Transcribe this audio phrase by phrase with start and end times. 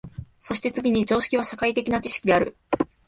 [0.41, 2.55] そして次に常識は社会的な知識である。